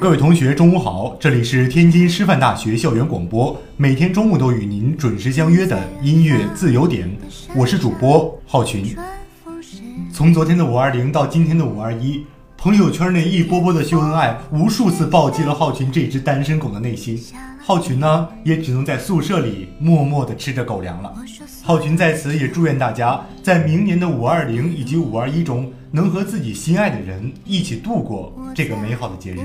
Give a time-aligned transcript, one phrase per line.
[0.00, 1.14] 各位同学，中午好！
[1.20, 7.06] 这里是天津师范大学校园广播，每天中午都与您准时相约的音乐自由点，
[7.54, 8.96] 我是主播浩群。
[10.10, 12.24] 从昨天的五二零到今天的五二一，
[12.56, 17.20] 朋友圈内一波波的秀恩爱，无数次暴击了浩群这只单身狗的内心。
[17.62, 21.12] 浩群呢，也只能在宿舍里默默地吃着狗粮了。
[21.62, 29.40] 浩群在此也祝愿大家在明年的五二零以及五二一中，能和自己心爱的人一起度过这个美好的节日。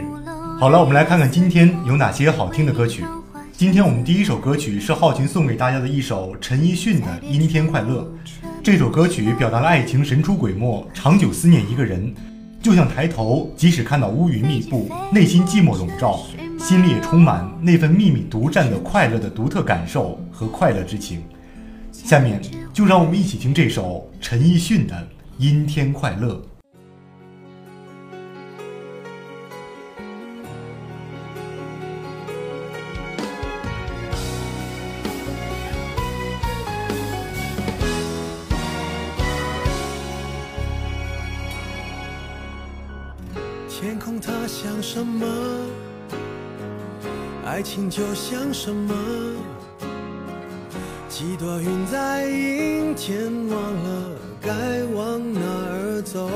[0.58, 3.04] 好了，我们来看看今天有哪些好听的歌曲。
[3.52, 8.10] 今天我们第一首歌曲是浩群送给大家的一首陈奕迅的《阴天快乐》。
[8.64, 12.14] 这首歌曲表达了爱情神出鬼没，长久思念一个人，
[12.62, 16.22] 就像抬头，即使看到乌云密布，内心寂寞笼罩，
[16.58, 21.22] 心里也充满那份秘密独占的快乐的独特感受和快乐之情。
[21.92, 22.42] 下面
[22.74, 24.96] 就让我们一起听这首陈奕迅的
[25.38, 26.34] 《阴天快乐》。
[47.46, 48.92] 爱情就像什么？
[51.08, 54.12] 几朵云在阴天，忘了
[54.42, 54.52] 该
[54.96, 56.28] 往哪儿走。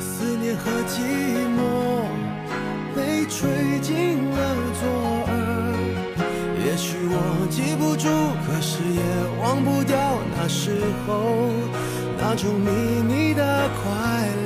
[0.00, 0.98] 思念和寂
[1.56, 2.02] 寞
[2.96, 4.38] 被吹进了
[4.74, 4.82] 左
[5.28, 5.32] 耳。
[6.66, 8.08] 也许我记不住，
[8.44, 9.00] 可是也
[9.40, 9.96] 忘不掉
[10.36, 11.52] 那时候
[12.18, 12.68] 那种秘
[13.04, 13.86] 密的快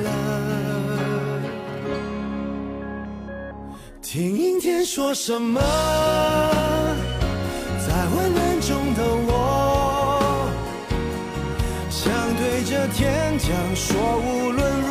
[4.13, 5.57] 听阴天说什么，
[7.79, 10.49] 在混乱中的我，
[11.89, 14.90] 想对着天讲说，无论如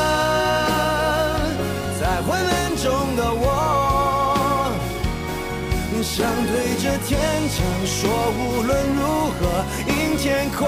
[7.11, 8.09] 坚强说，
[8.39, 10.63] 无论如何，阴天快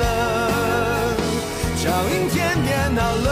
[0.00, 0.02] 乐，
[1.76, 3.28] 叫阴天别闹了。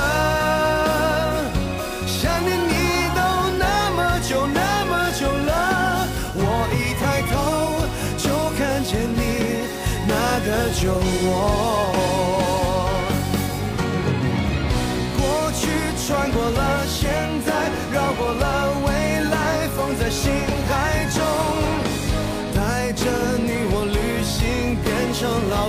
[2.06, 2.71] 想念你
[3.12, 3.19] 都
[3.59, 6.06] 那么久那么久了，
[6.37, 6.41] 我
[6.71, 7.03] 一抬
[7.33, 7.33] 头
[8.17, 8.25] 就
[8.56, 9.19] 看见你
[10.06, 10.15] 那
[10.47, 10.95] 个酒
[11.27, 11.94] 窝。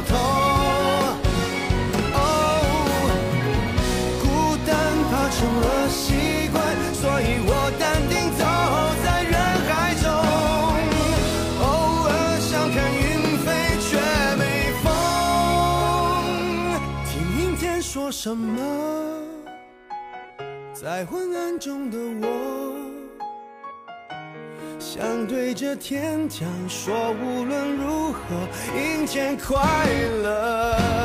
[0.08, 0.16] 痛，
[2.14, 2.18] 哦，
[4.22, 4.26] 孤
[4.66, 4.72] 单
[5.10, 5.14] 怕。
[5.36, 6.64] 成了习惯，
[6.94, 8.42] 所以我淡定走
[9.04, 9.36] 在人
[9.68, 9.70] 海
[10.02, 10.08] 中。
[11.60, 11.64] 偶
[12.08, 12.10] 尔
[12.40, 13.04] 想看云
[13.44, 13.46] 飞，
[13.82, 14.00] 却
[14.38, 14.42] 没
[14.82, 14.86] 风。
[17.06, 18.56] 听阴天说什么？
[20.74, 22.24] 在昏暗中的我，
[24.88, 28.20] 想对着天讲说，无论如何，
[28.78, 29.58] 阴天快
[30.22, 31.05] 乐。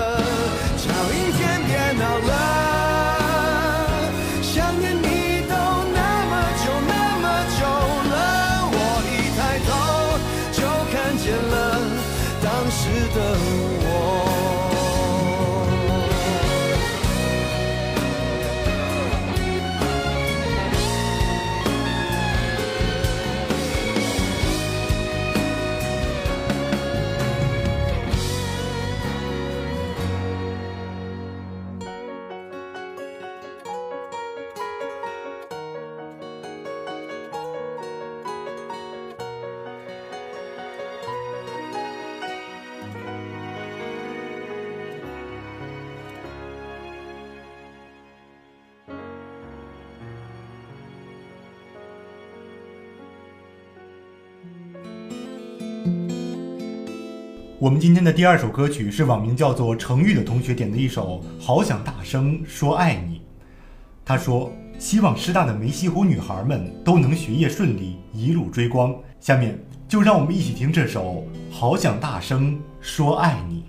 [57.61, 63.19] 我们今天的第二首歌曲是网名叫做程玉的同学点的一首《好想大声说爱你》。
[64.03, 71.23] 他说：“希望师大的梅溪湖女孩们都能学业顺利，一路追光。”下面就让我们一起听这首
[71.55, 73.65] 《好想大声说爱你》。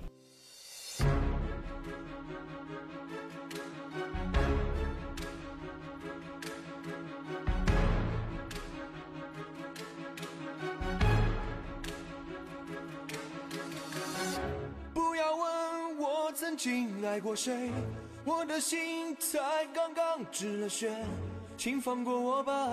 [17.03, 17.71] 爱过谁？
[18.23, 19.39] 我的心才
[19.73, 20.95] 刚刚止了血，
[21.57, 22.69] 请放过我吧，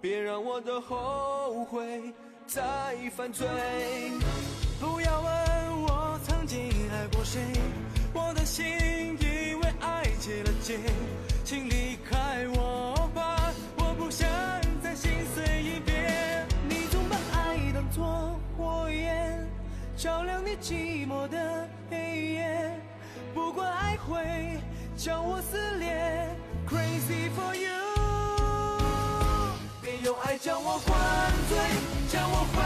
[0.00, 2.12] 别让我的后悔
[2.44, 2.60] 再
[3.14, 3.46] 犯罪。
[4.80, 7.40] 不要问我曾经爱过谁，
[8.12, 8.66] 我的心
[9.20, 10.80] 因为爱结了结，
[11.44, 14.28] 请离开我吧，我不想
[14.82, 16.48] 再心碎一遍。
[16.68, 19.48] 你总把爱当作火焰，
[19.96, 22.80] 照亮你寂寞的黑夜。
[23.32, 24.60] 不管爱会
[24.96, 26.34] 将我撕裂
[26.68, 27.70] ，Crazy for you，
[29.82, 30.98] 别用爱将我灌
[31.48, 31.58] 醉，
[32.08, 32.62] 将我毁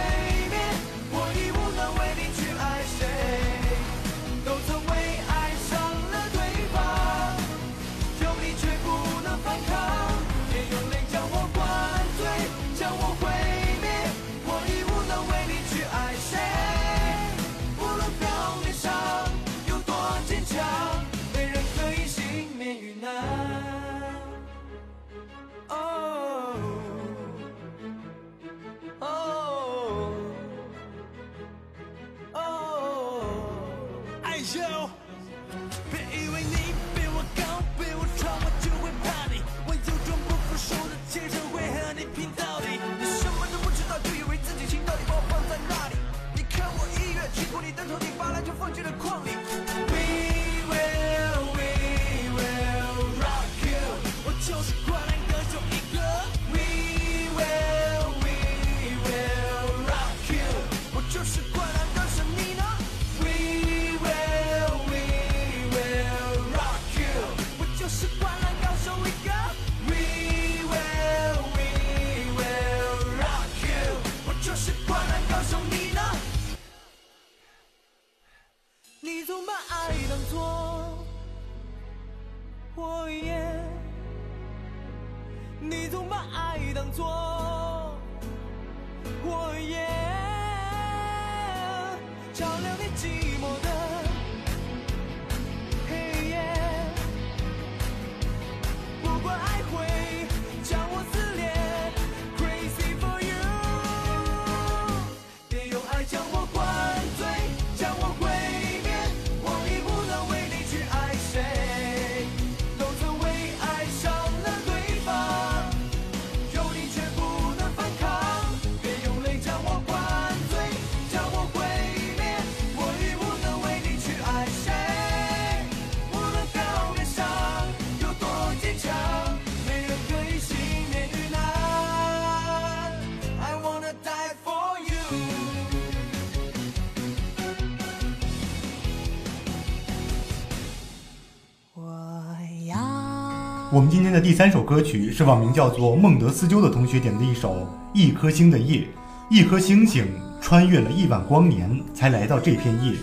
[143.71, 147.55] 我们今天的第三首歌曲是网名叫做孟德斯鸠的同学点的一首
[147.93, 148.81] 《一颗星的夜》。
[149.29, 150.07] 一颗星星
[150.41, 152.95] 穿越了亿万光年，才来到这片夜，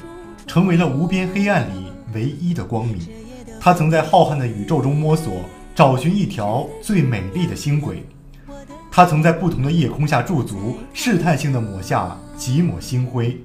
[0.47, 2.97] 成为了无边黑暗里唯一的光明。
[3.61, 5.33] 他曾在浩瀚的宇宙中摸索，
[5.75, 8.03] 找寻一条最美丽的星轨。
[8.89, 13.39] 他曾在不同的夜空下驻足，试探性的抹下几抹星辉。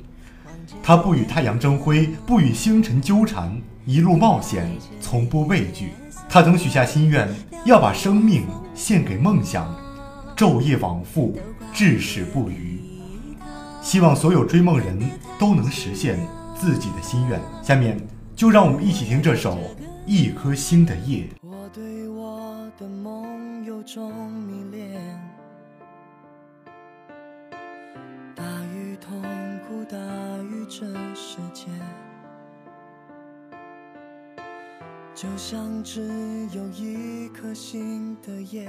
[0.82, 4.70] 他不与太阳争辉，不与星辰纠缠，一路冒险，
[5.02, 5.90] 从不畏惧。
[6.32, 7.28] 他曾许下心愿，
[7.64, 9.74] 要把生命献给梦想，
[10.36, 11.36] 昼夜往复，
[11.72, 12.80] 至死不渝。
[13.82, 14.96] 希望所有追梦人
[15.40, 17.40] 都能实现自己的心愿。
[17.64, 18.00] 下面
[18.36, 19.54] 就让我们一起听这首
[20.06, 21.24] 《一颗星的夜》。
[21.42, 25.00] 我对我的梦有种迷恋，
[28.36, 29.20] 大于痛
[29.66, 29.98] 苦，大
[30.44, 31.66] 于这世界。
[35.20, 36.00] 就像只
[36.50, 38.66] 有一颗星的夜，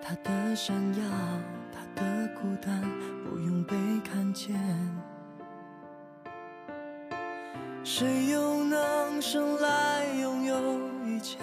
[0.00, 1.02] 它的闪耀，
[1.72, 2.80] 它的孤单，
[3.24, 3.74] 不用被
[4.08, 4.56] 看见。
[7.82, 11.38] 谁又能生来拥有一切？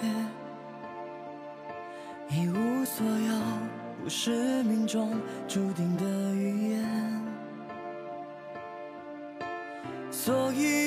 [2.30, 3.42] 一无所有，
[4.02, 7.20] 不是命中注定的语言。
[10.10, 10.79] 所以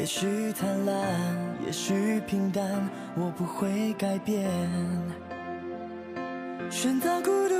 [0.00, 0.96] 也许灿烂，
[1.66, 4.48] 也许平淡，我不会改变。
[6.70, 7.54] 选择孤独，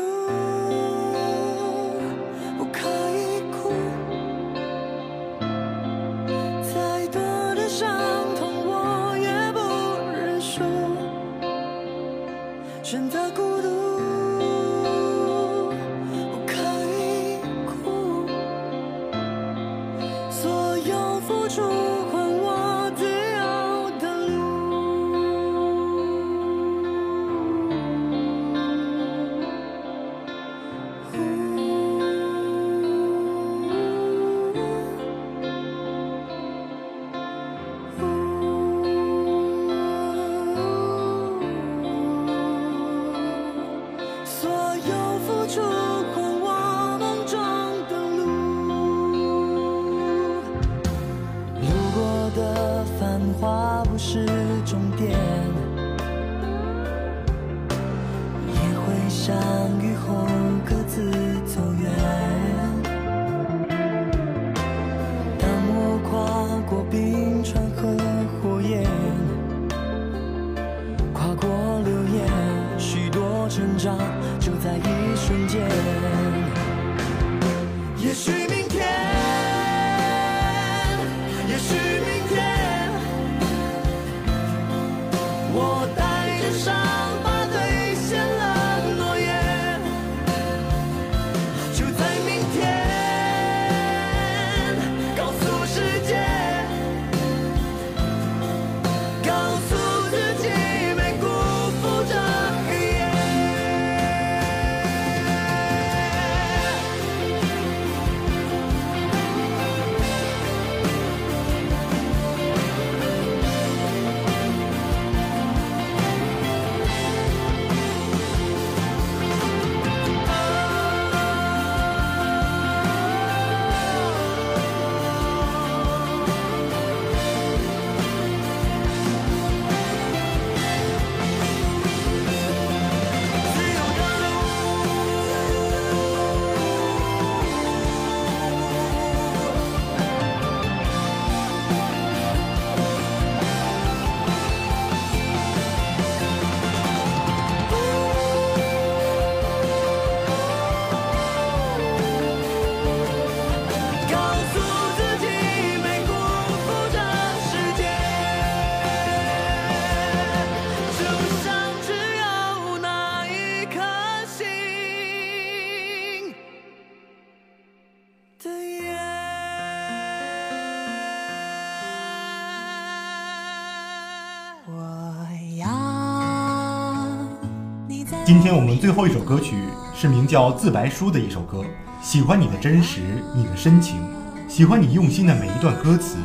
[178.32, 179.56] 今天我们最后一首歌曲
[179.92, 181.64] 是名叫《自白书》的一首歌，
[182.00, 183.00] 喜欢你的真实，
[183.34, 184.00] 你的深情，
[184.48, 186.16] 喜欢你用心的每一段歌词。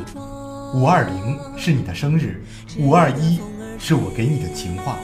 [0.76, 2.44] 五二零是你的生日，
[2.78, 3.40] 五二一
[3.80, 5.00] 是我给你的情话，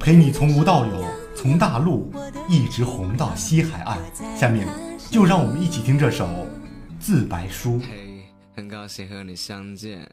[0.00, 1.04] 陪你从无到有，
[1.36, 2.12] 从大陆
[2.48, 3.96] 一直红到西海岸。
[4.36, 4.66] 下面
[5.08, 6.26] 就让我们一起听这首
[6.98, 7.74] 《自白书》。
[7.80, 8.24] 嘿，
[8.56, 10.04] 很高兴和你相见。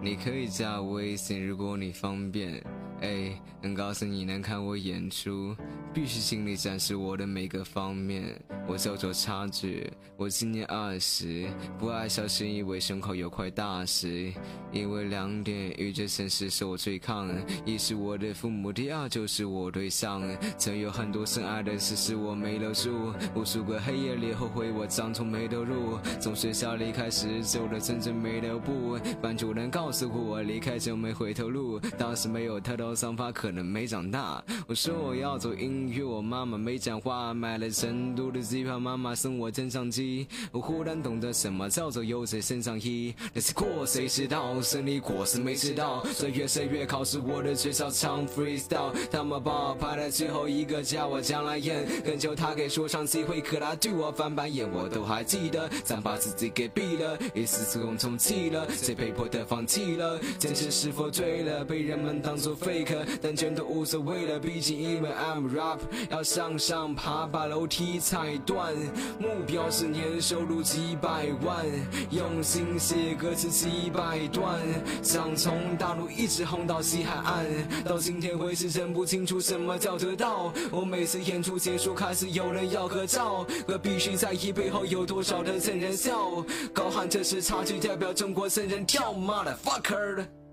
[0.00, 2.62] 你可以加我微信，如果你方便。
[3.04, 5.54] 哎，能告诉你能看我演出，
[5.92, 8.34] 必须尽力展示我的每个方面。
[8.66, 11.46] 我叫做差距，我今年二十，
[11.78, 14.32] 不爱笑是因为胸口有块大石。
[14.72, 17.30] 因为两点，与这现实是我对抗，
[17.66, 20.22] 一是我的父母，第二就是我对象。
[20.56, 25.98] 曾有很多深爱的事是我没留住，无数个黑夜里后悔我当初没投入。
[26.18, 34.42] 从学校离开时走的整整没留步，班主任告诉我离开就没回头路，当时没有太多想法，可能没长大。
[34.66, 40.26] 我说我要做音乐，我妈妈没讲话，买了成都的机票，妈妈送我真相机。
[40.52, 44.60] 我忽然懂得什么叫做有谁身上衣，那是过谁知道？
[44.60, 62.73] 胜利果实没吃到，岁月岁月考试我的学校唱 freestyle，他们把我排在最后一个叫我将来演，恳求他给说唱机会，可他对我翻白眼，我都还记得，咱把自己给毙了，一次次重启了，谁被迫的放弃了，坚持是否对了，被人们当作废
[63.20, 65.78] 但全都无所谓了，毕竟因为 I'm rap，
[66.10, 68.74] 要向上爬，把楼梯踩断，
[69.18, 71.66] 目标是年收入几百万，
[72.10, 74.60] 用心写歌词几百段。
[75.02, 77.46] 想从大陆一直红到西海岸，
[77.84, 80.52] 到今天为止认不清楚什么叫得到。
[80.70, 90.43] 我每次演出结束，开始有人要合照，可必须在意背后有多少的真人笑，高喊这是差距，代表中国真人跳，motherfucker。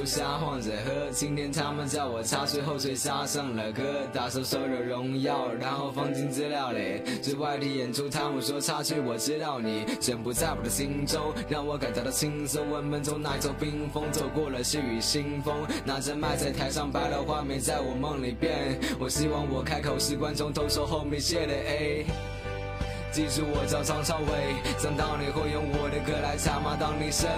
[0.00, 3.82] 出瞎晃着喝，今天他们叫我插最后嘴插上了歌，
[4.14, 7.02] 打出所有荣耀，然后放进资料里。
[7.20, 12.70] 最外地演出，他们说插曲，我知道你全部在我的心中，让我感到轻松。
[12.70, 18.80] 我们从那座冰封走过了细雨腥风，拿着麦在台上摆了画面在我梦里变。
[18.98, 22.06] 我希望我开口时观众都说后面写的 A。
[23.12, 26.74] 记住我叫张朝伟，想到你会用我的歌来唱吗？
[26.80, 27.28] 当你生。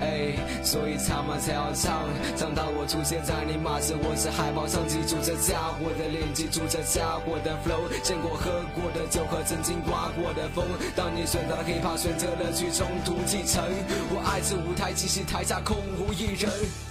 [0.00, 0.34] 诶，
[0.64, 2.08] 所以他们才要唱。
[2.36, 7.84] 唱到我出现在你马子，我是海报上记住这家伙的脸，记住这家伙的 flow。
[8.02, 10.64] 见过喝过的酒和曾经刮过的风。
[10.96, 13.62] 当你选择了 hiphop，选择了去中途继承。
[14.10, 16.89] 我爱这舞台，即使台下空无一人。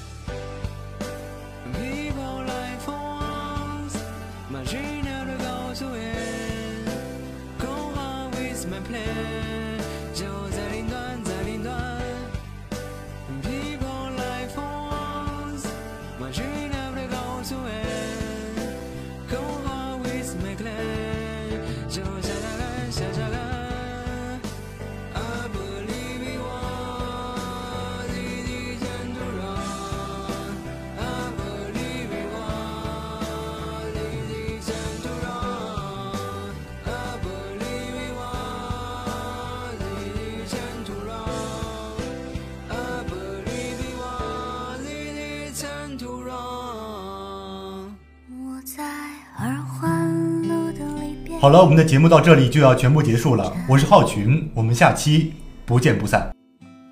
[51.41, 53.55] 好了，我们的节目到这里就要全部结束了。
[53.65, 55.31] 我是浩群，我们下期
[55.65, 56.29] 不见不散。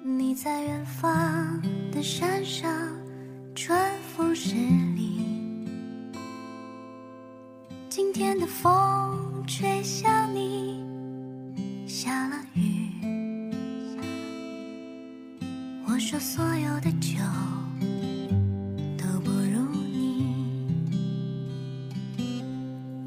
[0.01, 2.71] 你在远方的山上，
[3.53, 3.77] 春
[4.15, 5.19] 风十里。
[7.89, 10.81] 今天的风吹向你，
[11.85, 13.51] 下了雨。
[15.85, 17.17] 我说所有的酒
[18.97, 20.25] 都不如你。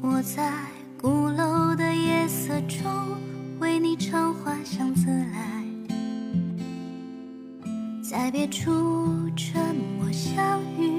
[0.03, 0.70] 我在。
[2.77, 3.17] 中，
[3.59, 5.65] 为你唱花香自来，
[8.01, 10.90] 在别处沉默相遇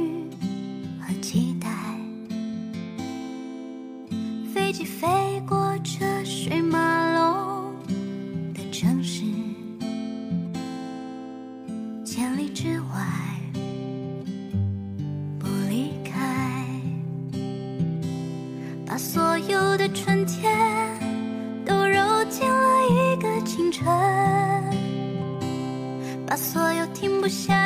[27.23, 27.62] 不想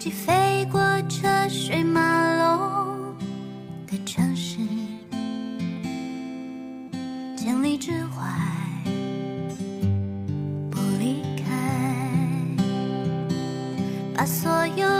[0.00, 2.00] 起飞过车水马
[2.34, 3.14] 龙
[3.86, 4.56] 的城市，
[7.36, 8.26] 千里之外
[10.70, 11.44] 不离开，
[14.16, 14.99] 把所有。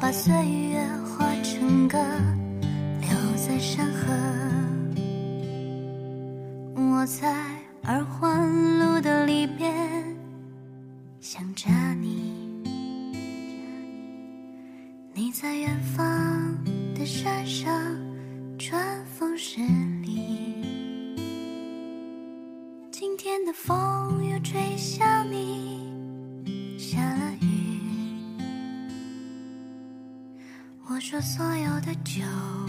[0.00, 1.98] 把岁月化成歌，
[3.00, 4.14] 留在山河。
[6.76, 7.34] 我在
[7.82, 10.04] 二环路的里边
[11.20, 11.68] 想着
[12.00, 12.62] 你。
[15.12, 16.56] 你在远方
[16.94, 17.68] 的山上
[18.56, 18.97] 转。
[31.20, 32.67] 所有的酒。